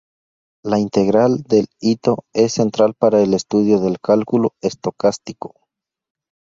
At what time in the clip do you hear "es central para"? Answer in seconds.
2.33-3.21